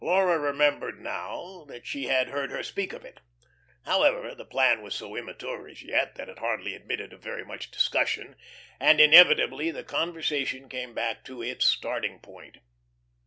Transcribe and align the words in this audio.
Laura 0.03 0.39
remembered 0.39 0.99
now 0.99 1.63
that 1.67 1.85
she 1.85 2.05
had 2.07 2.29
heard 2.29 2.49
her 2.49 2.63
speak 2.63 2.91
of 2.91 3.05
it. 3.05 3.19
However, 3.85 4.33
the 4.33 4.43
plan 4.47 4.81
was 4.81 4.95
so 4.95 5.15
immature 5.15 5.67
as 5.67 5.83
yet, 5.83 6.15
that 6.15 6.27
it 6.27 6.39
hardly 6.39 6.73
admitted 6.73 7.13
of 7.13 7.21
very 7.21 7.45
much 7.45 7.69
discussion, 7.69 8.35
and 8.79 8.99
inevitably 8.99 9.69
the 9.69 9.83
conversation 9.83 10.67
came 10.69 10.95
back 10.95 11.23
to 11.25 11.43
its 11.43 11.67
starting 11.67 12.17
point. 12.19 12.57